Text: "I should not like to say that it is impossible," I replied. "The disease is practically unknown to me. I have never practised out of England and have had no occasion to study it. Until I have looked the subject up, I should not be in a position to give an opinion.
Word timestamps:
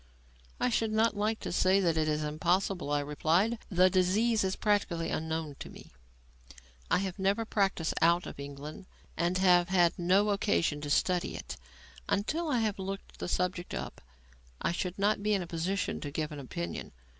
"I 0.59 0.69
should 0.69 0.91
not 0.91 1.15
like 1.15 1.39
to 1.41 1.51
say 1.51 1.79
that 1.79 1.95
it 1.95 2.07
is 2.07 2.23
impossible," 2.23 2.89
I 2.89 3.01
replied. 3.01 3.59
"The 3.69 3.87
disease 3.87 4.43
is 4.43 4.55
practically 4.55 5.11
unknown 5.11 5.57
to 5.59 5.69
me. 5.69 5.91
I 6.89 6.97
have 6.97 7.19
never 7.19 7.45
practised 7.45 7.93
out 8.01 8.25
of 8.25 8.39
England 8.39 8.87
and 9.15 9.37
have 9.37 9.69
had 9.69 9.99
no 9.99 10.31
occasion 10.31 10.81
to 10.81 10.89
study 10.89 11.35
it. 11.35 11.55
Until 12.09 12.49
I 12.49 12.61
have 12.61 12.79
looked 12.79 13.19
the 13.19 13.27
subject 13.27 13.75
up, 13.75 14.01
I 14.59 14.71
should 14.71 14.97
not 14.97 15.21
be 15.21 15.35
in 15.35 15.43
a 15.43 15.45
position 15.45 16.01
to 16.01 16.09
give 16.09 16.31
an 16.31 16.39
opinion. 16.39 16.93